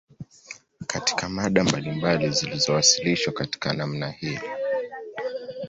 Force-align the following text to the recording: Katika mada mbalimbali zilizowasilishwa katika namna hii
Katika 0.87 1.29
mada 1.29 1.63
mbalimbali 1.63 2.29
zilizowasilishwa 2.29 3.33
katika 3.33 3.73
namna 3.73 4.11
hii 4.11 4.39